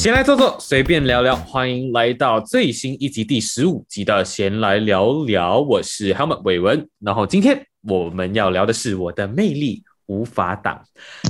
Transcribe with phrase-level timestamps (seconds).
[0.00, 5.60] 闲来坐坐，随便聊聊，欢迎来到最新一集第十五集的闲来聊聊。
[5.60, 10.82] 我是 Helmet 伟文，然后今天我们要聊的是我的魅力无法挡。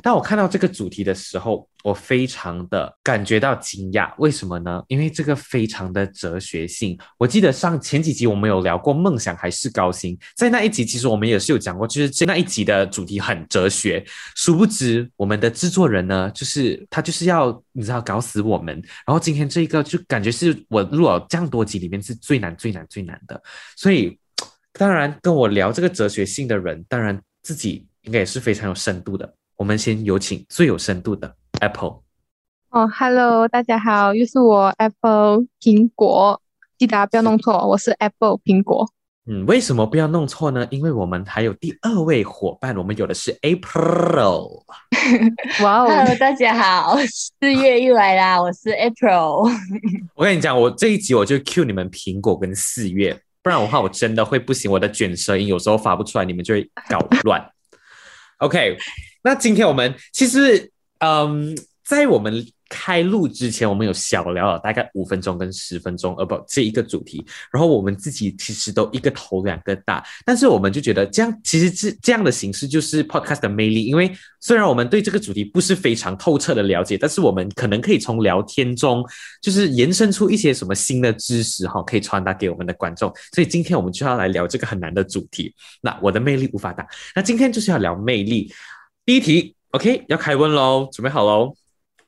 [0.02, 4.10] 当我看到这个主题的时候，我非常的感觉到惊讶。
[4.16, 4.82] 为什么呢？
[4.88, 6.98] 因为这个非常的哲学性。
[7.18, 14.02] 我记得上前几集我们有聊过梦想还是高薪，在那一集其实我们也是有讲过，就是那一集的主题很哲学。
[14.34, 18.74] 殊不知我们的制作人呢，就是他就是要你知道搞死我们。
[19.06, 23.40] 然后今天这一个就感觉是我录了这样多集里面是最难最难最难的。
[23.76, 24.18] 所以
[24.72, 29.34] 当然跟我聊这个哲学性的人，当然自己应该也是非常有深度的。
[29.56, 32.00] 我们先有请最有深度的 Apple。
[32.70, 36.40] 哦，Hello，大家好，又是我 Apple 苹果，
[36.78, 38.88] 记得不要弄错，我是 Apple 苹果。
[39.26, 40.66] 嗯，为什么不要弄错呢？
[40.70, 44.62] 因为我们还有第二位伙伴，我们有的是 April。
[45.62, 49.50] 哇哦，Hello，大家好，四月又来啦，我是 April。
[50.16, 57.44] 我跟你讲，我这一集我就 cue 你们苹果跟四月，不然的话我真的会不行，我的卷舌音有时候发不出来，你们就会搞乱。
[58.40, 58.76] OK。
[59.22, 67.22] 那今天我们其实，嗯，在我们开录之前，我们有小聊了大概五分钟跟十分钟，about 这一个主题。
[67.52, 73.84] 然后我们自己其实都一个头两个大，但是我们就觉得这样其实是这样的形式就是 podcast 的魅力。
[73.84, 74.10] 因为
[74.40, 79.04] 虽然我们对这个主题不是非常透彻的了解，但是我们可能可以从聊天中
[79.42, 83.12] 就是延伸出一些什么新的知识哈，可以传达给我们的观众。
[83.34, 85.52] 所以今天我们就要来聊这个很难的主题。
[85.80, 86.86] 那我的魅力无法挡。
[87.16, 88.52] 那今天就是要聊魅力。
[89.04, 91.59] 第一题，OK，要开问喽，准备好喽。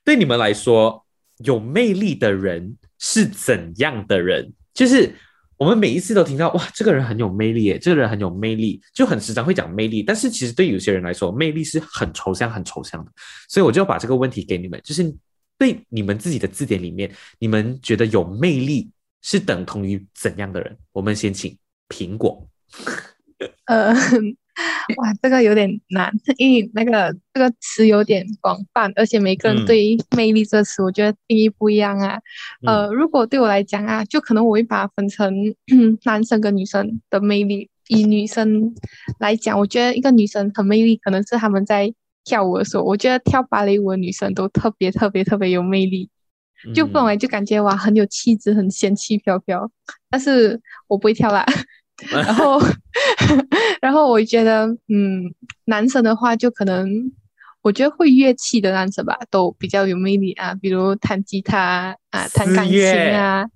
[0.05, 1.05] 对你们来说，
[1.39, 4.53] 有魅力的人是怎样的人？
[4.75, 5.15] 就是
[5.57, 10.03] 我们每一次都听到，哇，这个人很有魅力，耶，这个人很有魅力，就很时常会讲魅力。
[10.03, 13.13] 但是其实对有些人来说，魅力是很抽象、很抽象的。
[13.49, 15.15] 所以我就把这个问题给你们，就是
[15.57, 18.91] 对你们自己的字典里面，你们觉得有魅力
[19.23, 20.77] 是等同于怎样的人？
[20.91, 21.57] 我们先请
[21.89, 22.49] 苹果。
[23.67, 23.95] 呃。
[24.99, 32.19] 哇，这个有点难，因为那个这个词有点广泛，而且每个人对于“魅力”这个词，我觉得定义不一样啊。
[32.67, 35.33] 呃，如果对我来讲啊，就可能我会把它分成
[36.05, 37.71] 男生跟女生的魅力。
[37.89, 38.75] 以女生
[39.19, 41.93] 来讲，我觉得一个女生很魅力，可能是他们在
[42.25, 46.09] 跳舞的时候，我觉得跳芭蕾舞的女生都特别特别特别有魅力，
[46.75, 49.71] 就本来就感觉哇很有气质，很仙气飘飘。
[50.09, 51.45] 但是我不会跳啦。
[52.11, 52.61] 然后，
[53.81, 55.33] 然后我觉得，嗯，
[55.67, 56.89] 男生的话就可能，
[57.63, 63.47] 我觉得会乐器的男生吧，都比较有魅力啊，比如弹吉他啊，弹钢琴啊。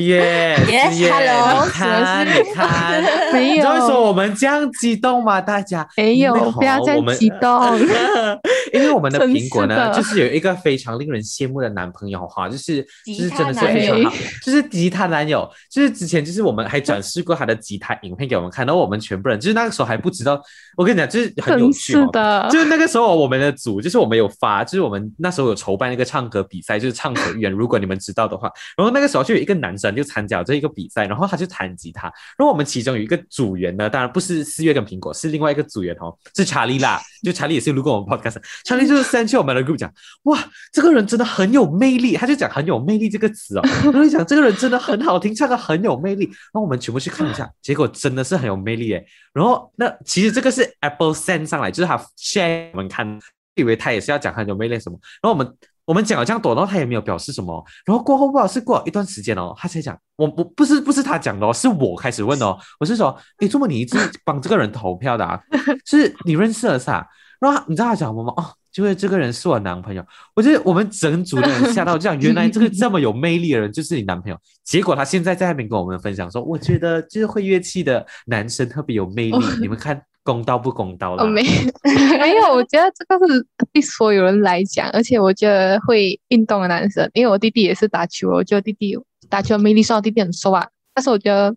[0.00, 3.62] 耶， Yes，Hello，看，你看， 没有？
[3.62, 5.40] 你会说我们这样激动吗？
[5.40, 7.78] 大家没有，不要再激动。
[8.72, 14.12] 因为我们的苹果呢，就是有一个非常令人羡慕的男朋友哈，就是就是真的是非常好，
[14.44, 20.42] 就是吉他男友，就是之前就是我们还展示过他的吉他影片给我们看，然后我们全部人就是那个时候还不知道，
[20.76, 29.43] 我跟你讲，就是很有趣的，就是那个时候我们的组就是我们有发，就是我们那时候有筹办一个唱歌比赛，就是畅所欲言，如果你们知道的话，然后那个时候就有。
[29.44, 32.08] 一个男生就参加这一个比赛，然后他就弹吉他。
[32.36, 37.00] 然后我们其中有一个组员呢，当然不是四月跟苹果，是另外一个组员哦，是查理啦。
[37.22, 39.92] 就查理也是路过我们 podcast，查理就是先去我们的 group 讲，
[40.24, 40.38] 哇，
[40.72, 42.16] 这个人真的很有魅力。
[42.16, 46.24] 他就讲很有魅力这个词哦，然后讲这个人真的很好听，唱歌很有魅力。
[46.24, 49.06] 然后我们全部去看一下，结果真的是很有魅力诶。
[49.32, 53.18] 然后那其实这个是 Apple send 上来，就是他 share 我们看，
[53.54, 54.98] 以为他也是要讲很有魅力什么。
[55.22, 55.54] 然后我们。
[55.86, 57.62] 我们讲了这样多，然后他也没有表示什么。
[57.84, 62.58] 然后过后不知道是过了一段时间哦，他才讲，我我不是不是他讲的哦，是我开始问哦。
[62.80, 65.38] 我是说，哎，这么你一直帮这个人投票的啊？
[65.84, 67.06] 是你认识的噻？
[67.40, 68.32] 然后你知道他讲什么吗？
[68.36, 70.02] 哦，就是这个人是我男朋友。
[70.34, 74.38] 我觉得我们整组的人吓到，这样原来这个这么有魅力的人就是你男朋友。
[74.64, 79.38] 结果他现在在那边跟我们分享说，我觉得就是会乐器的男生特别有魅力。
[79.60, 80.02] 你们看。
[80.24, 81.26] 公道不公道了？
[81.26, 81.42] 没
[82.18, 88.98] 没有，我觉得这个是对所有人来讲，而且我觉得会运动的男生，因为我弟弟也是打球，我觉得弟弟
[89.28, 90.66] 打球魅力上，弟弟很瘦啊。
[90.94, 91.54] 但是我觉得，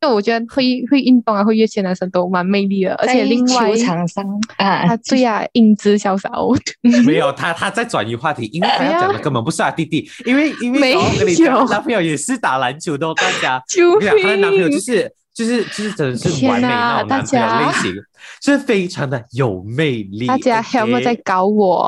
[0.00, 4.24] 就我觉得会会运动啊，会乐器男生都蛮魅力的，而且另外球场上
[4.56, 6.30] 啊，他对啊，英姿潇洒。
[7.04, 13.62] 没有他，他在转移话题，因为他要讲的根本不是他弟弟，因为因为我跟你讲，男朋友也是打篮球的，大家，
[14.00, 15.12] 他的男朋友就是。
[15.36, 17.94] 就是就是真的是完美那种男朋友类型，
[18.42, 20.26] 是非常的有魅力。
[20.26, 21.86] 大家还有没有在搞我？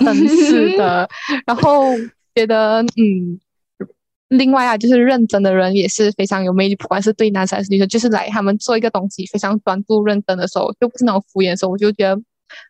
[0.00, 1.08] 真是的。
[1.46, 1.84] 然后
[2.34, 3.38] 觉得嗯，
[4.30, 12.20] 另外啊，就是认真的人也是非常有魅力，不管是对男生还是女生，就是来他们做一个东西非常专注认真的时候，就不是那种敷衍的时候，我就觉得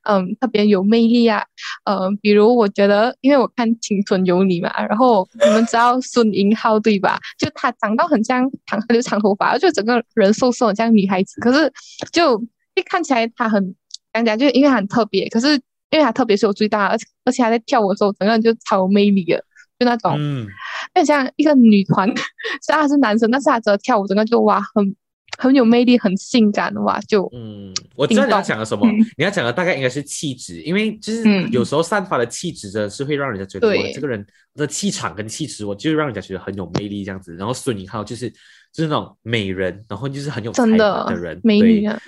[0.08, 1.44] 嗯特别有魅力啊。
[1.84, 7.18] 嗯，比如我觉得，因为我看《青春有你》嘛，然后你们知道孙英浩对吧？
[7.38, 11.40] 就他长到很像长，就长头发，就整个人瘦瘦，很像女孩子。
[11.40, 11.72] 可是
[12.12, 12.40] 就
[12.74, 13.74] 一看起来他很，
[14.12, 15.54] 讲讲就因为她很特别，可是
[15.90, 19.42] 因为他特别是我最大，而且而且他在跳舞的时候，整个人就超有魅力的，
[19.78, 20.46] 就那种，嗯，
[20.94, 22.08] 就像一个女团，
[22.62, 24.94] 虽然她是男生，但是她只要跳舞，整个就哇很。
[25.40, 27.00] 很有魅力，很性感的哇！
[27.08, 37.34] 就嗯，我知道你要讲的什么，你要讲的大概应该是气质，因为就是有时候散发的气质真的是会让人家觉得，哇，这个人的气场跟气质，我就让人家觉得很有魅力这样子。
[37.36, 41.98] 然后孙颖浩就是就是那种美人，然后就是很有才华的人，美女啊。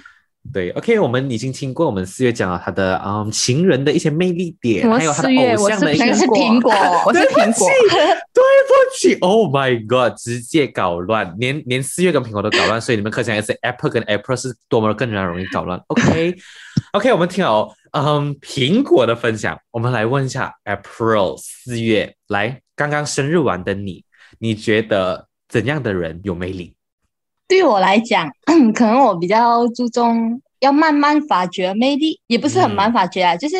[0.52, 6.72] 对，OK，我们已经听过我们四月讲了他的嗯情人的一些魅力点，还有他的偶像的一些苹果，
[7.06, 7.68] 我是苹果，
[8.34, 15.80] 对不起，Oh my God，直接搞乱，连连四月跟苹果都搞乱，所以你们可想而知，Apple 跟 Apple 是多么更加容易搞乱。
[15.86, 24.04] OK，OK， 我们听好，嗯，苹果的分享，我们来问一下 April 四月，来，刚刚生日完的你，
[24.40, 26.74] 你觉得怎样的人有魅力？
[27.52, 28.32] 对我来讲，
[28.74, 33.36] 可能我比较注重要慢慢发掘魅力，也不是很慢发掘啊。
[33.36, 33.56] 就是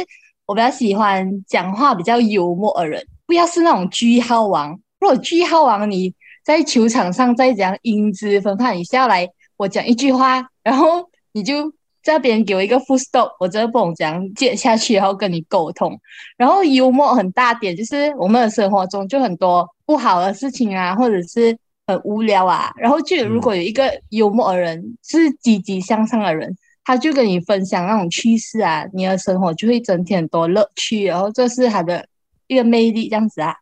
[0.47, 4.71] 我比较喜欢讲话比较幽默的人，不要是那种句号王。
[4.99, 9.29] 如果句号王你在球场上再讲英姿风范，你下来
[9.59, 11.71] 我讲一句话，然后你就
[12.03, 16.01] 这边给我一个 full stop，我真的不懂怎样接下去，然后跟你沟通。
[16.39, 21.55] 然后幽默很大点，就是我们的生活中就很多不好的事情啊，或者是。
[21.93, 32.07] 很无聊啊，然后就如果有一个幽默的人，是积极向上的人，他就跟你分享那种趣事啊，你的生活就会增添很多乐趣，然后这是他的
[32.47, 33.55] 一个魅力这样子啊。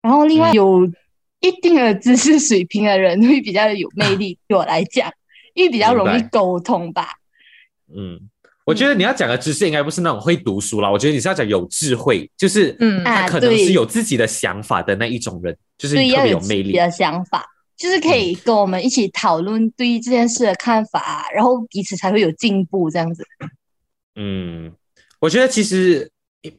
[0.00, 0.84] 然后另外有
[1.40, 5.10] 一定的知识水平的人会比较有魅力，对我来讲，
[5.54, 7.08] 因为比较容易沟通吧。
[7.94, 8.18] 嗯，
[8.64, 16.72] 我觉得你要讲的知识应该不是那种会读书啦，我觉得你是要讲有智慧，就是嗯，他可能是有自己的想法的那一种人，就是特别有魅力。
[16.72, 17.44] 的想法。
[17.82, 23.26] 就是可以跟我们一起讨论对于这件事的看法，然后彼此才会有进步这样子。
[24.14, 24.72] 嗯，
[25.18, 26.08] 我觉得其实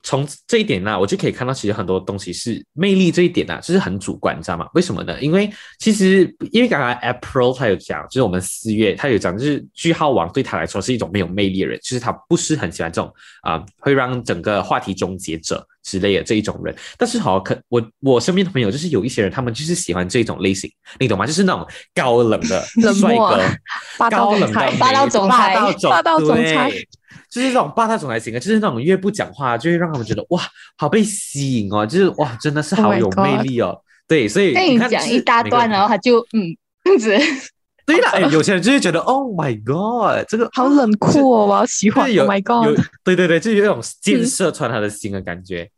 [0.01, 4.67] 从这一点呢，我就可以看到，其实很多东西是魅力这一点呢，就是很主观，你知道吗？
[4.73, 5.19] 为什么呢？
[5.21, 5.49] 因为
[5.79, 15.65] 其实因为刚刚 April 他有讲，就是我们四月他有讲，就是句号王对他来说是一种没有魅力的人，就是他不是很喜欢这种啊，会让整个话题终结者。
[15.83, 21.25] 之类的这一种人，但是好可我我身边的朋友就是有一些人，他们就是喜欢这种类型，你懂吗？
[21.27, 22.61] 就是那种高冷的
[22.93, 25.53] 帅哥，高冷的霸道总裁，
[25.89, 26.71] 霸道总裁，
[27.33, 30.39] 就是这种霸道总裁型的，就是那种越不讲话，就会让他们觉得哇，
[30.77, 33.75] 好被吸引哦，就是哇， 真的是好有魅力哦。
[34.07, 37.17] 对，所以你讲一大段，然后他就嗯这样子。
[37.85, 42.05] 对了，哎，有些人就会觉得， Oh my God，这个好冷酷哦，我好喜欢。
[42.05, 45.69] Oh my God，对对对，就有一种箭射穿他的心的感觉。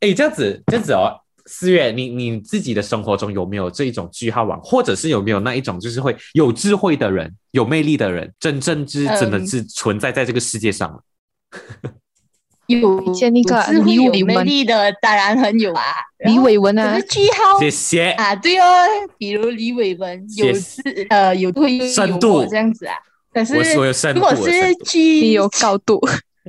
[0.00, 11.02] 哎，这样子，这样子哦，四月，你你自己的生活中有没有这一种句号王，或者是有没有那一种就是会有智慧的人、有魅力的人，真正是真的是存在在这个世界上
[12.66, 15.82] 有一些那个有魅力的，当然很有啊，
[16.24, 18.12] 李伟文啊，句号，谢谢。
[18.12, 18.64] 啊，对哦，
[19.18, 20.80] 比如李伟文有是
[21.10, 22.46] 呃有会深度。
[22.46, 22.94] 这样子啊，
[23.34, 23.74] 可是
[24.14, 26.00] 如果是句有高度，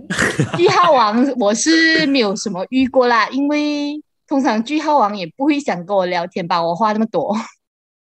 [0.56, 7.36] 句号王我是没有什么遇过啦，因为通常句号王也不会想跟我聊天吧，我话那么多。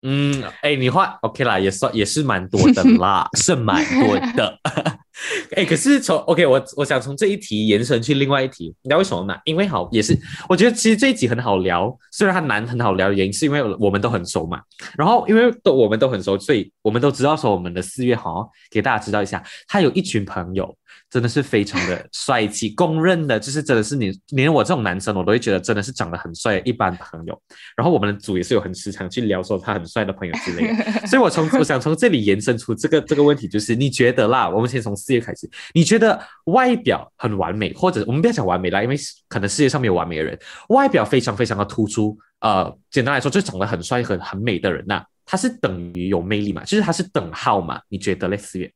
[0.01, 4.57] 嗯，哎，你话 OK 啦，也算也是蛮多的啦， 是蛮多的。
[5.57, 9.37] 哎，可是从 OK，我我想从这一题延伸去另外一题，你知道为什么吗？
[9.43, 14.61] 因为好也是，我觉得其实这一集很好聊，虽然它难很好聊的原因是因为我们都很熟嘛。
[14.97, 20.73] 然后因为都我们都很熟，所以我们都知道说我们的四月好给大家知道一下，他有一群朋友。
[21.09, 27.41] 真的是非常的帅气，公认的，就是真的是你连我这种男生，我都会觉得真的是长得很帅一般朋友。
[27.75, 30.83] 然后我们的组也是有很时常去聊说他很帅的朋友之类的。
[31.07, 38.95] 所以我从我想从这里延伸出这个这个问题，就是你觉得啦，我们先从事业开始，你觉得外表很完美，或者我们不要讲完美啦，因为
[39.27, 40.37] 可能世界上没有完美的人，
[40.69, 46.63] 外表非常非常的突出，呃，简单来说就长得很帅很很美的人呐，他是等于有魅力嘛？
[46.63, 47.81] 就是他是等号嘛？
[47.89, 48.71] 你觉得嘞，四月？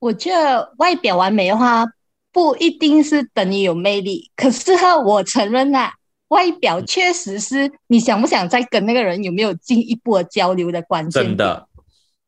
[0.00, 1.86] 我觉得外表完美的话，
[2.32, 4.30] 不一定是等于有魅力。
[4.34, 5.92] 可是哈，我承认啊，
[6.28, 11.22] 外表确实是你想不想再跟那个人有没有进一步的交流的关键。
[11.22, 11.68] 真的，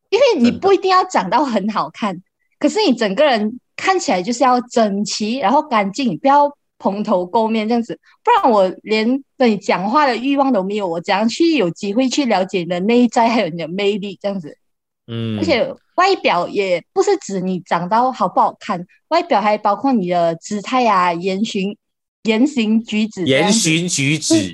[0.09, 2.21] 因为你不一定要长到很好看，
[2.59, 7.99] 可是你整个人看起来就是要整齐，然后干净，不要蓬头垢面这样子。
[8.23, 14.59] 不然我连跟你讲话的欲望都没有，我怎样去有机会去了解你的内在还有你的魅力这样子？
[15.07, 21.75] 嗯，而且外表也不是指你长到好不好看，外表还包括你的姿态啊、言行、
[22.23, 23.51] 言行举止言。
[23.51, 24.51] 行举止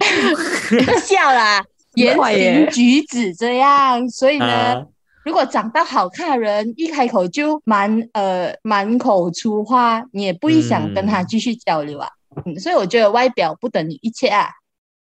[1.04, 1.64] 笑啦，
[1.96, 4.86] 言行举止这样，所以呢，啊，
[5.24, 12.10] 如果长得好看的人一开口就满呃满口粗话，你也不会想跟他嗯继续交流啊。
[12.46, 14.50] 嗯，所以我觉得外表不等于一切啊。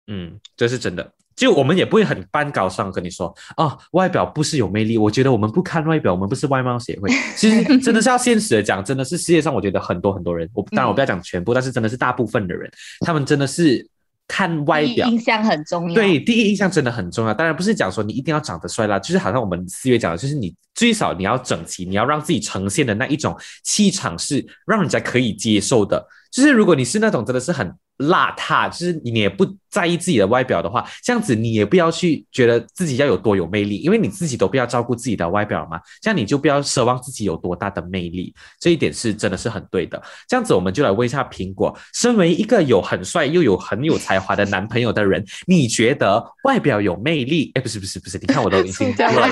[0.07, 1.11] 嗯，这是真的。
[1.35, 4.97] 就我们也不会很半高尚跟你说啊，外表不是有魅力。
[4.97, 7.09] 我觉得我们不看外表，我们不是外貌协会。
[7.35, 12.69] 其实真的是要现实的讲，真的是世界上我觉得很多很多人，我当然我不要讲全部，但是真的是大部分的人，
[13.05, 13.87] 他们真的是
[14.27, 15.95] 看外表第一印象很重要。
[15.95, 17.33] 对，第一印象真的很重要。
[17.33, 26.05] 当然不是讲说你一定要长得帅啦，就是好像我们四月讲的，就是你最少你要整齐，你要让自己呈现的那一种气场是让人家可以接受的。
[26.31, 38.33] 就是如果你是那种真的是很邋遢，就是你也不在意自己的外表的话，这样子你也不要去觉得自己要有多有魅力，因为你自己都不要照顾自己的外表嘛，这样你就不要奢望自己有多大的魅力。
[38.59, 40.01] 这一点是真的是很对的。
[40.27, 47.51] 这样子，我们就来问一下苹果，身为一个有很帅又有很有才华的男朋友的人， 你觉得外表有魅力？
[47.55, 49.27] 哎，不是不是不是，你看我都已经 了。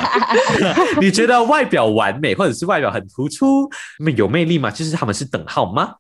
[1.01, 3.69] 你觉得外表完美或者是外表很突出，
[4.15, 4.69] 有魅力吗？
[4.71, 5.95] 就是他们是等号吗？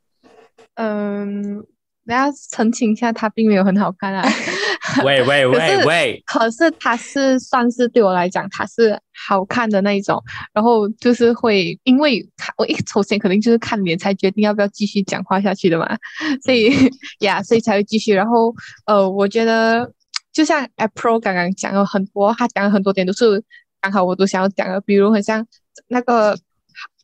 [0.75, 1.63] 嗯，
[2.09, 4.27] 大家澄清一下，他并没有很好看啊。
[5.05, 10.19] 喂喂喂喂，可是他是算是对我来讲，他是好看的那一种。
[10.51, 15.87] 然后就是会因为看我一首先肯定就是看脸才决定要不要继续讲话下去的嘛，
[16.43, 16.71] 所以
[17.19, 18.11] 呀， 所以才会继续。
[18.11, 18.51] 然后
[18.87, 19.93] 呃，我觉得
[20.33, 23.43] 就像 April 刚刚讲了很多，他讲了很多点都是
[23.79, 25.45] 刚好我都想要讲的，比如很像
[25.87, 26.35] 那个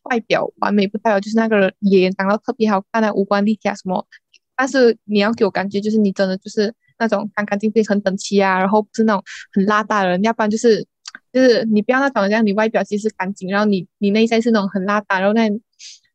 [0.05, 4.07] 外表完美不代表就是那个人脸长得特别好看啊，五官立体啊什么。
[4.55, 10.85] 但是你要给我感觉就是你真的就是那种干干净净、很整齐啊，然后不是那种很邋遢的人，要不然就是
[11.33, 15.49] 就是你不要那种这样，你外表其实干净，然后你你内在是那种很邋遢，然后那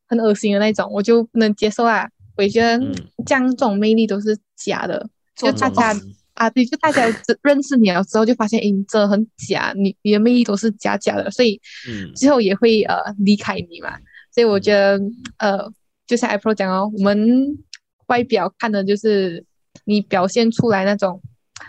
[0.07, 2.09] 很恶心的那种，我就不能接受啊。
[2.37, 2.95] 我觉得嗯
[3.27, 5.07] 这样这种魅力都是假的，
[5.37, 5.95] 就大家
[6.35, 7.05] 啊，对，就大家
[7.43, 13.91] 认识你了之后，就发现，哎，你真的很假，你你的魅力都是假假的，所以嗯之后也会呃离开你嘛。
[14.33, 14.99] 所以我觉得
[15.39, 15.71] 呃，
[16.07, 17.19] 就像 April 讲哦，我们
[18.11, 19.43] 外表看的就是
[19.85, 21.23] 你表现出来那种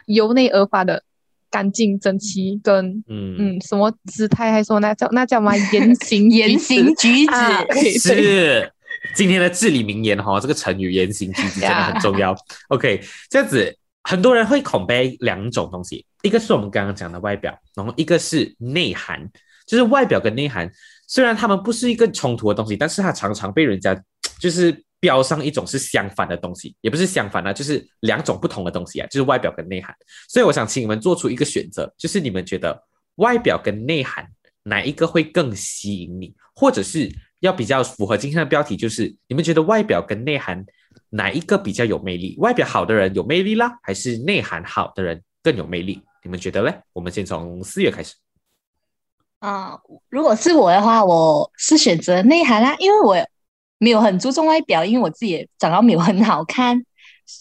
[0.08, 1.02] 由内而发的
[1.50, 3.36] 干净整齐跟嗯。
[3.40, 8.72] 嗯什么姿态，还是说那叫那叫什么言行 言行举止， 是。
[9.16, 12.36] 今天的至理名言哈，这个成语言行举止真的很 重要。
[12.68, 19.28] OK，这样子很多人会 compare 两种东西，一个是我们刚刚讲的外表，然后一个是内涵，
[19.66, 20.72] 就是外表跟内涵，
[21.08, 24.00] 虽然他们不是一个冲突的东西，但是它常常被人家
[24.40, 24.72] 就是
[25.02, 29.94] 标上一种是相反的东西，也不是相反啊，就是两种不同的东西啊，就是外表跟内涵。
[30.30, 32.82] 所以我想请你们做出一个选择，就是你们觉得
[33.16, 34.26] 外表跟内涵
[34.64, 40.64] 哪一个会更吸引你，或者是要比较符合今天的标题，就是你们觉得外表跟内涵
[41.10, 42.38] 哪一个比较有魅力？
[42.38, 46.02] 外表好的人有魅力啦，还是内涵好的人更有魅力？
[46.24, 46.80] 你们觉得嘞？
[46.94, 48.14] 我们先从四月开始。
[49.40, 49.80] 啊、
[50.10, 53.16] 如果是我的话，我是选择内涵啦，因为我
[53.82, 56.80] 没有很注重外表，因为我自己也长得没有很好看，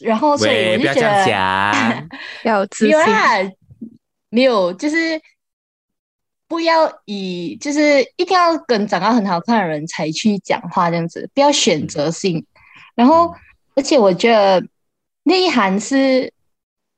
[0.01, 2.09] 然后所以，我就觉不要这样得讲。
[2.45, 3.07] 要有自没信有。
[3.07, 3.53] 啦，
[4.31, 5.21] 没有，就是
[6.49, 12.43] 不要以就是一定要跟长得很好看的人才去讲话这样子，不要选择性。
[12.95, 13.35] 然后，
[13.75, 14.67] 而且我觉得
[15.25, 16.33] 内涵是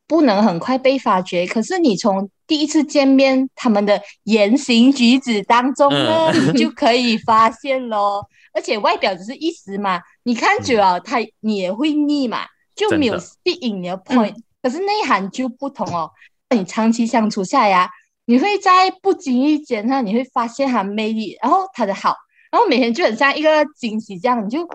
[0.06, 8.28] 不能很快被发掘，可是你从第一次见面他们的言行举止当中呢，嗯你 就可以发现咯。
[8.52, 12.40] 而且外表只是一时嘛，你看久了，他你也会腻嘛，
[12.76, 14.35] 就没有吸引你的 point。
[14.62, 16.11] 可是内涵就不同哦，
[16.50, 17.88] 你长期相处下来呀、
[18.26, 22.14] 你会在不经意间呢，你会发现他魅力，然后他的好，
[22.52, 24.68] 然后每天就很像一个惊喜这样，你就，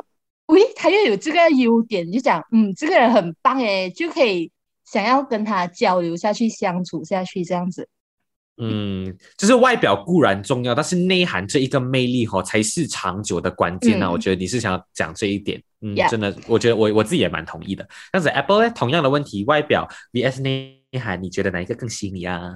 [0.48, 4.52] 喂，他又有这个优点，你就讲，嗯，这个人很棒诶，就可以
[4.92, 7.88] 想要跟他交流下去，相处下去这样子。
[8.60, 17.88] 嗯，就是外表固然重要，但是内涵这一个魅力哈、才是长久的关键呢、嗯我觉得你是想要讲这一点，嗯 Yeah 真的，我觉得我我自己也蛮同意的。
[18.12, 22.56] 这样子，Apple 呢，同样的问题，外表 vs 内涵，你觉得哪一个更吸引你啊？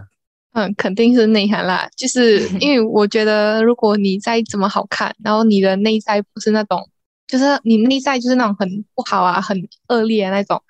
[0.53, 6.89] 嗯，肯定是内涵啦，就是因为我觉得，如果你再怎么好看，然后你的内在不是那种，
[7.27, 10.61] 就是你内在就是那种很不好啊、很恶劣的那种，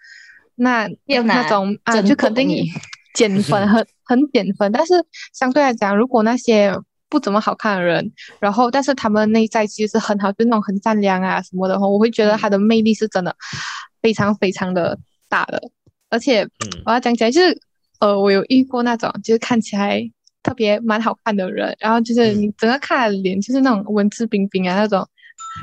[0.61, 2.65] 那要那种啊，针就肯定
[3.15, 4.71] 减分，很 很减分。
[4.71, 4.93] 但是
[5.33, 6.71] 相对来讲，如果那些
[7.09, 13.35] 不怎么好看的人，然后但是他们内在其实很好，就那种很善良啊什么的话，我会觉得他的魅力是真的
[14.01, 15.61] 非常非常的大的，
[16.09, 16.81] 而且嗯。
[16.85, 17.59] 我要讲起来，就是
[17.99, 19.99] 呃，我有遇过那种，就是看起来
[20.43, 25.07] 特别蛮好看的人，然后就是你整个看脸就是那种文质彬彬啊那种，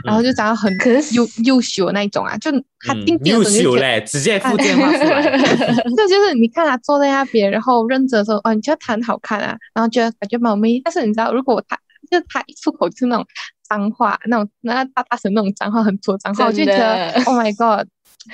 [0.05, 2.51] 然后就长得很可是优优秀那一种啊，就
[2.87, 5.23] 他定定优的时候就觉得秀嘞，直接附电话出来。
[5.97, 10.83] 这就是你看他坐在那边，然后认真的时候，哦，你觉得他很好看啊，然后觉得感觉蛮有魅力。
[10.85, 11.77] 但是你知道，如果他
[12.11, 13.27] 就是他一出口就是那种
[13.69, 17.87] 脏话，那种那大大声那种脏话，很粗脏话，我就觉得 Oh my God，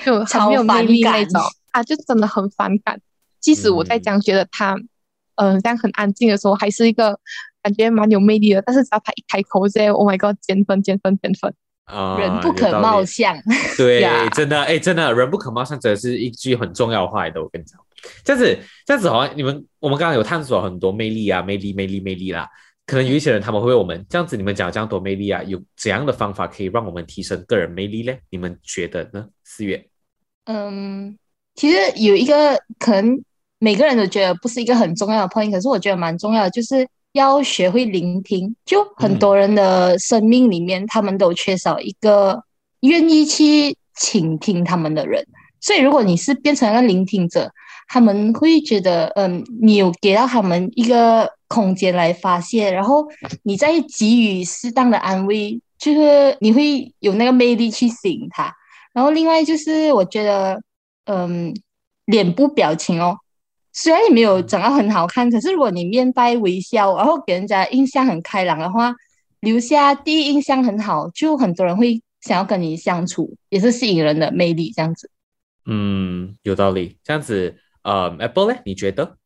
[0.03, 2.99] 就很超没有魅力那种啊，就真的很反感。
[3.39, 4.87] 即使我在嗯这样觉得他，嗯、
[5.61, 7.19] 这样很安静的时候，还是一个
[7.61, 8.61] 感觉蛮有魅力的。
[8.61, 11.53] 但是只要他一开口，这些 Oh my God，减分减分减分。
[11.85, 13.05] 啊人不可貌。
[13.05, 13.37] 相。
[13.77, 17.41] 对呀真的，哎，真的，人不可貌相，真的是一句很重要的话来的。
[17.41, 17.79] 我跟你讲，
[18.23, 22.49] 这样子，这样子好像你们我们刚刚有探索很多魅力啊，魅力，魅力，魅力啦。
[22.87, 28.19] 可能有一些人他们会问我们，这样子你们讲这样多魅力啊，有怎样的方法可以让我们提升个人魅力嘞？
[28.29, 29.27] 你们觉得呢？
[29.43, 29.87] 四月，
[30.45, 31.17] 嗯，
[31.55, 33.23] 其实有一个可能
[33.59, 38.55] 每个人都觉得不是一个很重要的 point，可是我觉得蛮重要的，就是要学会聆听。
[38.65, 42.43] 就很多人的生命里面，他们都缺少一个
[42.81, 45.25] 愿意去倾听他们的人。
[45.61, 47.51] 所以，如果你是变成一个聆听者，
[47.87, 53.07] 他们会觉得，嗯，你有给到他们一个空间来发泄，然后
[53.43, 58.53] 你再给予适当的安慰，就是你会有那个魅力去吸引他。
[58.93, 60.61] 然后另外就是我觉得，
[61.05, 61.51] 嗯，
[62.05, 63.17] 脸部表情哦，
[63.77, 68.95] 虽然你没有长得很好看，可是如果你面带微笑，然后给人家印象很开朗的话，
[69.41, 75.11] 留下第一印象很好，就很多人会想要跟你相处，也是吸引人的魅力这样子。
[75.65, 76.97] 嗯，有道理。
[77.03, 77.53] 这样子，
[77.83, 79.17] 呃，Apple 呢，你觉得？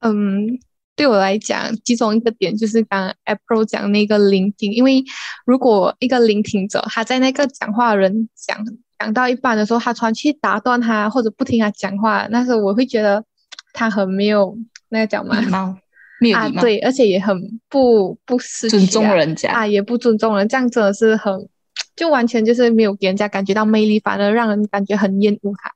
[0.00, 0.58] 嗯，
[0.96, 5.04] 对我来讲，其中一个点就是刚刚 Apple 讲那个聆听，因为
[5.46, 8.58] 如果一个聆听者他在那个讲话的人讲
[8.98, 13.24] 讲到一半的时候，他突然去打断他或者不听他讲话，那时候我会觉得
[13.74, 14.56] 他很没有
[14.88, 15.76] 那个叫嘛礼貌，
[16.20, 17.36] 没有啊，对，而且也很
[17.68, 19.50] 不不识尊重人家。
[19.52, 21.48] 啊，也不尊重人，这样真的是很，
[21.96, 25.70] 就完全就是没有给人家感觉到魅力，反而让人感觉很厌恶他。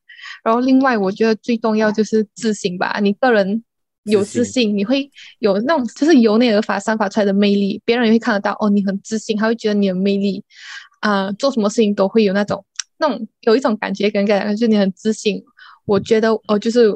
[0.44, 3.62] 然后另外，我觉得最重要就是自信吧，你个人
[4.04, 10.44] 有自自信，你会有那种就是由内而发散发出来的魅力，别人也会看得到哦，你很自信，他会觉得你有魅力，
[11.00, 12.64] 啊、做什么事情都会有那种
[12.98, 15.42] 那种有一种感觉，给人感觉就是你很自信。
[15.84, 16.88] 我觉得哦，就是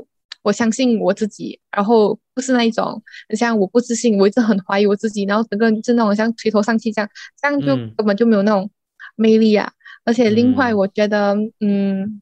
[0.43, 7.09] 我相信我自己，然后不是那一种很像我不自信，我一直很怀疑我自己，然后整个人是那种像垂头丧气这样，
[7.41, 7.95] 这样就嗯。
[7.97, 8.71] 根本就没有那种
[9.17, 9.71] 魅力啊。
[10.05, 10.77] 而且另外，嗯。
[10.79, 12.21] 我觉得，嗯，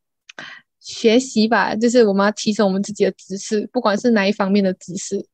[0.80, 5.26] 学习吧，就是我们要提升我们自己的知识，不管是哪一方面的知识，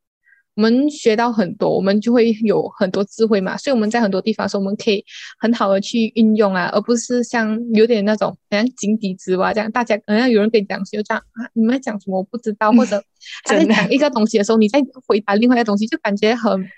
[0.57, 3.57] 我们学到很多，我们就会有很多智慧嘛。
[3.57, 5.05] 所以我们在很多地方的时候，我们可以
[5.39, 13.01] 很好的去运用啊，而不是像有点那种好像井底之蛙这样，大家好像有人跟你讲就这样啊，你们在讲什么我不知道，或者
[13.45, 16.69] 他在讲一个东西的时候，你在回答另外一个东西，就感觉很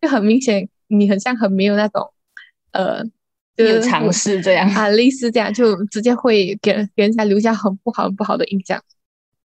[0.00, 2.12] 就很明显，你很像很没有那种
[2.72, 3.04] 呃。
[3.56, 4.68] 就尝试这样。
[4.70, 8.82] 啊，类似这样，就直接会给人给人家留下很不好、很不好的印象。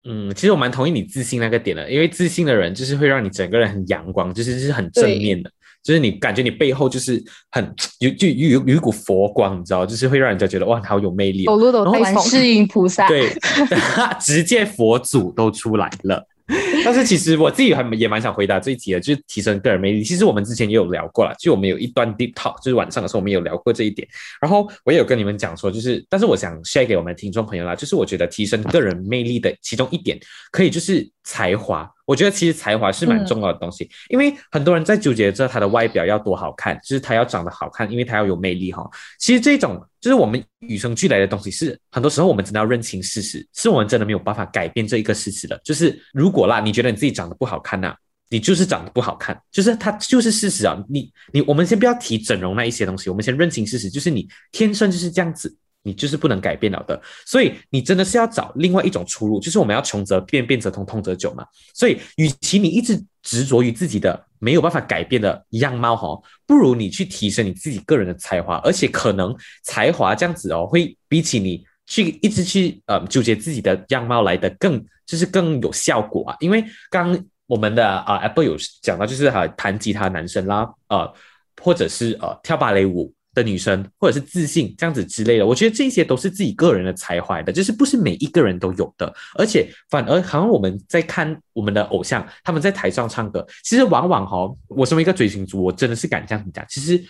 [0.04, 5.50] 嗯，其实我蛮同意你自信那个点的，因为自信的人就是会让你整个人很阳光，就是就是很正面的，
[5.82, 13.30] 就是你感觉你背后就是很有就有有有一股佛光，你知道，就是会让人家觉得哇，你好有魅力哦、走路都然后观世音菩萨， 对，
[14.20, 16.26] 直接佛祖都出来了。
[16.84, 20.02] 但是其实我自己还也蛮想回答这一题的，就是提升个人魅力。
[20.02, 24.06] 其实我们之前也有聊过了，就我们有一段 deep talk，就是晚上的时候我们有聊过这一点。
[24.40, 30.18] 然后我也有跟你们讲说，就是但是我想 share 给我们听众朋友啦，就是我觉得提升个人魅力的其中一点，
[30.50, 31.88] 可以就是才华。
[32.12, 38.86] 我觉得其实才华是蛮重要的东西，因为很多人在纠结着他的外表要多好看，就是他要长得好看，因为他要有魅力哈。
[39.18, 45.58] 其实这种就是我们与生俱来的东西，是很多时候我们真的要认清事实，是我们真的没有办法改变这一个事实的。
[45.64, 47.96] 就是如果啦，你觉得你自己长得不好看呐、
[48.28, 50.76] 你就是长得不好看，就是它就是事实啊。
[50.90, 55.56] 你你我们先不要提整容那一些东西，我们先认清事实，就是你天生就是这样子。
[55.84, 61.44] 你就是不能改变了的，所以你真的是要找另外一种出路，就是我们要穷则变，变则通，通则久嘛。
[61.74, 76.36] 所以，与其你一直执着于自己的没有办法改变的样貌哈，不如你去提升你自己个人的才华，而且可能才华这样子哦，会比起你去一直去呃纠结自己的样貌来的更就是更有效果啊。
[76.38, 77.18] 因为刚
[77.48, 81.12] 我们的啊、呃、Apple 有讲到，就是呃弹吉他男生啦，呃
[81.60, 83.12] 或者是呃跳芭蕾舞。
[83.34, 97.02] 的女生，或者是自信这样子之类的，我觉得这些都是自己个人的才华的，就是不是每一个人都有的，而且反而好像我们在看我们的偶像，他们在台上唱歌，其实往往哈、我身为一个追星族，我真的是敢这样讲，其实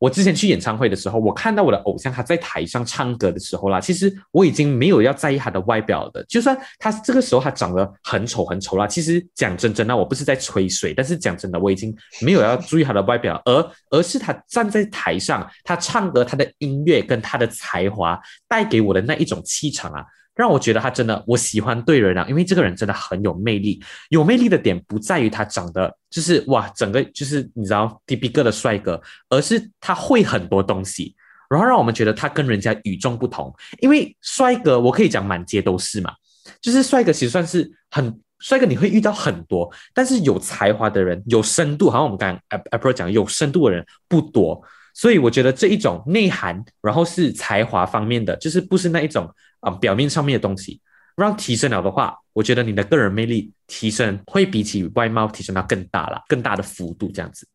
[0.00, 20.02] 我之前去演唱会的时候，我看到我的偶像他在台上唱歌的时候啦，其实我已经没有要在意他的外表的，就算他这个时候他长得很丑很丑啦，其实讲真真的，我不是在吹水，但是讲真的，我已经没有要注意他的外表，而而是他站在台上，他唱歌，他的音乐跟他的才华带给我的那一种气场啊。
[20.34, 23.82] 让我觉得他真的，我喜欢对人啊，因为这个人真的很有魅力。
[24.08, 31.14] 有魅力的点不在于他长得就是哇，整个就是你知道 T B 哥的帅哥，而是他会很多东西，
[31.50, 33.54] 然后让我们觉得他跟人家与众不同。
[33.80, 36.12] 因为帅哥，我可以讲满街都是嘛，
[36.60, 44.62] 就是帅哥其实算是很帅哥，你会遇到很多，但是有才华的人，有深度，好像我们刚刚 Apple 讲有深度的人不多，
[45.00, 49.26] 所以我觉得这一种内涵，然后是才华方面的，就是不是那一种。
[49.62, 50.80] 啊，表面上面的东西，
[51.18, 57.46] 让提升了的话，我觉得你的个人魅力提升会比起外貌提升到更大了，更大的幅度这样子。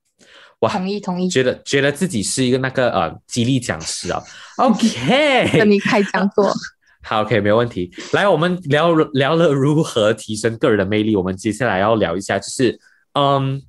[0.60, 4.22] 我，同意同意，觉得觉得自己是一个那个呃激励讲师啊。
[4.62, 6.54] OK，跟你开讲座。
[7.02, 7.92] 好，OK，没问题。
[8.14, 12.80] 来，我们聊聊了如何提升个人的魅力，我们接下来要聊一下，就是
[13.14, 13.60] 嗯，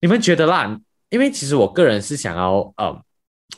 [0.00, 0.76] 你们觉得啦？
[1.10, 3.00] 因为其实我个人是想要嗯。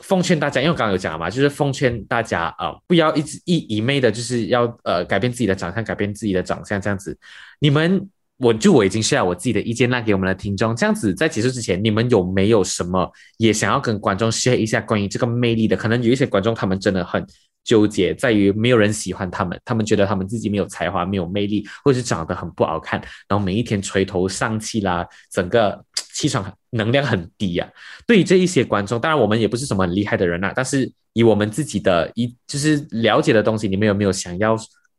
[0.01, 7.17] 奉劝大家，因为刚刚有讲嘛，就是奉劝大家啊，不要一直一一昧的，就是要呃改变自己的长相，改变自己的长相这样子。
[7.59, 10.75] 你们，我就我已经 share 我自己的意见，那给我们的听众。
[10.75, 15.77] 这样子在结束之前，你们有没有什么也想要跟观众 share 一下关于这个魅力的？
[15.77, 17.25] 可能有一些观众他们真的很
[17.63, 25.83] 纠结，在于没有人喜欢他们，他们觉得他们自己没有才华、没有魅力，或者是长得很不好看，然后每一天垂头丧气啦，整个。
[26.13, 27.67] 气场能量很低呀，
[28.05, 34.53] 对于这一些观众，当然我们也不是什么很厉害的人呐，但是以我们自己的一就是了解的东西，你们有没有想要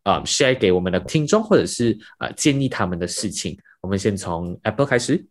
[0.04, 3.56] 啊 share 给我们的听众，或者是呃建议他们的事情？
[3.82, 5.24] 我们先从 Apple 开始。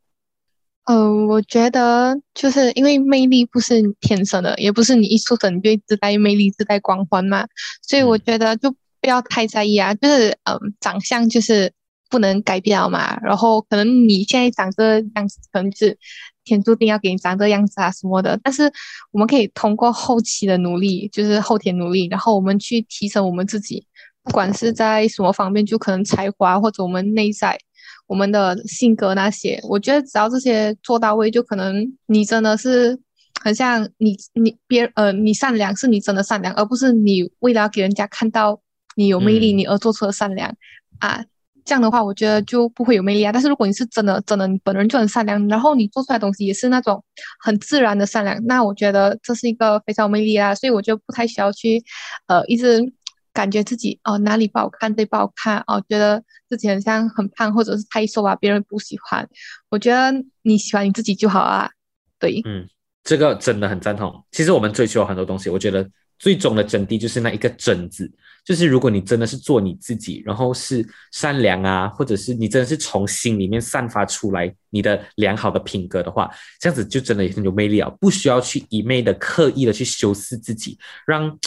[0.85, 7.45] 嗯，我觉得就是因为魅力不是天生的，也不是你一出生就自带魅力、自带光环嘛，
[7.81, 11.71] 所以我觉得就不要太在意啊，就是嗯，长相就是。
[12.11, 15.97] 不能改变嘛，然后可能你现在长这样子，可能是
[16.43, 18.37] 天注定要给你长这样子啊什么的。
[18.43, 18.69] 但是
[19.11, 23.87] 我们可以通过后期的努力，就是后天努力，然后我们去提升我们自己，
[24.23, 27.57] 不管是在什么方面，就可能才华或者我们内在、
[28.11, 32.99] 我们的性格那些，我觉得只要这些做到位，就可能你真的是
[33.41, 38.59] 很像你你别呃你善良是你真的善良，而不是你为了给人家看到
[38.97, 40.53] 你有魅力你而做出的善良
[40.99, 41.23] 啊。
[41.63, 43.31] 这样的话，我觉得就不会有魅力啊。
[43.31, 47.01] 但是如果你是真的，真的你本人就很善良，然后你做出来东西也是那种
[47.39, 50.53] 很自然的善良，那我觉得这是一个非常有魅力啊。
[50.53, 51.81] 所以我就不太需要去，
[52.27, 52.81] 呃，一直
[53.33, 59.27] 感觉自己哦哪里不好看，这不好看哦，觉得自己很像很胖或者是太瘦啊，别人不喜欢。
[59.69, 61.69] 我觉得你喜欢你自己就好啊。
[62.19, 62.67] 对，嗯，
[63.03, 64.23] 这个真的很赞同。
[64.31, 65.89] 其实我们追求很多东西，我觉得
[66.19, 68.11] 最终的真谛就是那一个真字。
[68.43, 76.27] 就是如果你真的是做你自己，然后是善良啊，或者是你真的是从心里面散发出来你的良好的品格的话，
[76.59, 77.87] 这样子就真的也很有魅力啊！
[77.99, 81.37] 不需要去一昧的刻意的去修饰自己，让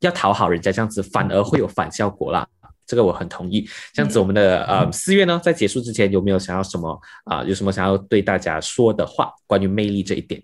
[0.00, 2.46] 要讨好人家这样子，反而会有反效果啦。
[2.86, 3.68] 这个我很同意。
[3.92, 7.42] 这样子，我们的呃四月呢，在结束之前有没有想要什么啊？
[7.44, 9.32] 有什么想要对大家说的话？
[9.46, 10.42] 关于魅力这一点，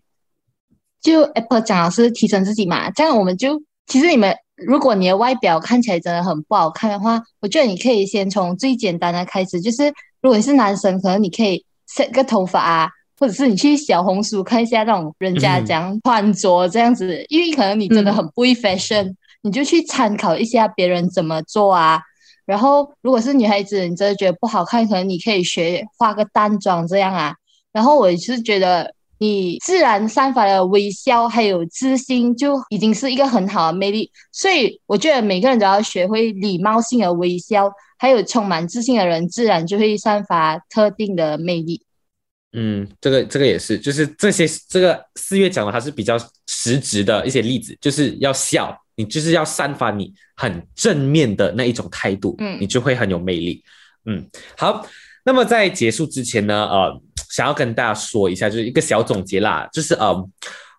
[1.01, 4.35] 就 Apple 讲的是提升自己嘛，这样我们就其实你们。
[4.57, 9.85] 如果你的外表看起来真的很不好看的话，我觉得你可以先从最简单的开始，就是
[10.23, 12.89] 如果你是男生，可能你可以 set 个头发啊，
[13.21, 19.13] 或者是你去小红书看一下那种人家怎样穿着这样子，因为可能你真的很不会 fashion，
[19.47, 22.03] 你就去参考一下别人怎么做啊。
[22.45, 27.35] 然后如果是女孩子，你真的觉得不好看，可能你可以学化个淡妆这样啊。
[27.73, 28.95] 然后我是觉得。
[29.19, 34.11] 你自然散发的微笑，还有自信，就已经是一个很好的魅力。
[34.31, 41.81] 所以我觉得每个人都要学会礼貌性的微笑，还有充满自信的人，自然就会散发特定的魅力。
[42.53, 53.63] 嗯，这个这个也是，就是这些这个四月讲的还是比较实质的一些例子，就是要笑，你就是要散发你很正面的那一种态度，嗯，你就会很有魅力。
[54.07, 54.29] 嗯，
[54.59, 54.85] 好，
[55.25, 57.01] 那么在结束之前呢，呃。
[57.29, 60.15] 想要跟大家说一下，就是一个小总结啦，就是呃，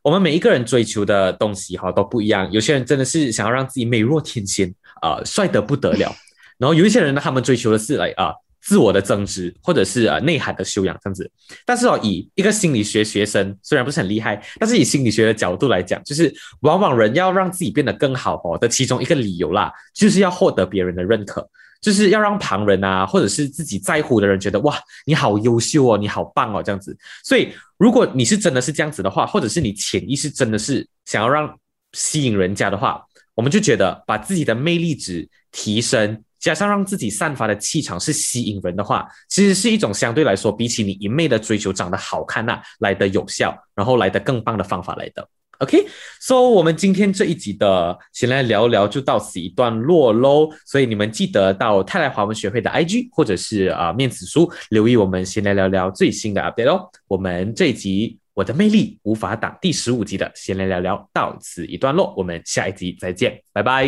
[0.02, 2.50] 我们每一个人追求的东西哈都不一样。
[2.52, 6.12] 有些人真的是想要让自己美若天仙啊，帅得不得了。
[6.58, 8.34] 然后有一些人呢，他们追求的是来啊
[8.68, 11.32] 自我的增值，或者是呃内涵的修养这样子。
[11.66, 21.50] 但是哦，以一个心理学学生虽然不是很厉害，但是以心理学的角度来讲，就是往往人要让自己变得更好哦的其中一个理由啦，就是要获得别人的认可。
[21.80, 24.76] 就是要让旁人啊，或者是自己在乎的人觉得哇，
[25.06, 26.98] 你好优秀哦，你好棒哦，这样子。
[27.24, 31.56] 所以，如果你是真的是这样子的话，或者是你潜意识真的是想要让
[31.94, 45.28] 吸引人家的话，我们就觉得把自己的魅力值提升，加上让自己散发的气场是吸引人的话，其实是一种相对来说比起你一昧的追求长得好看呐来的有效，然后来的更棒的方法来的。
[45.60, 50.48] OK，so 我们今天这一集的先来聊聊就到此一段落喽。
[50.68, 56.88] 所以你们记得到泰来华文学会的 IG 或者是啊面子书留意我们先来聊聊最新的 update 哦。
[57.08, 63.88] 我们这一集我的魅力无法挡第十五集的先来聊聊到此一段落，我们下一集再见，拜拜，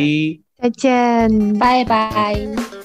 [0.62, 2.79] 再见，拜拜。